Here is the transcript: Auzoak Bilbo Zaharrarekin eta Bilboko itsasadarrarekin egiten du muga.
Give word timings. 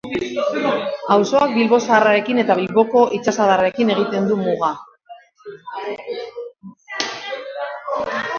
Auzoak 1.15 1.51
Bilbo 1.57 1.77
Zaharrarekin 1.87 2.39
eta 2.43 2.55
Bilboko 2.59 3.03
itsasadarrarekin 3.17 3.93
egiten 3.97 4.31
du 4.31 4.39
muga. 4.41 4.73